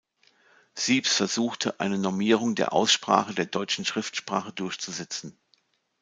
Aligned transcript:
Siebs 0.73 1.13
versuchte, 1.15 1.79
eine 1.79 1.99
Normierung 1.99 2.55
der 2.55 2.73
Aussprache 2.73 3.35
der 3.35 3.45
deutschen 3.45 3.85
Schriftsprache 3.85 4.51
durchzusetzen. 4.51 5.37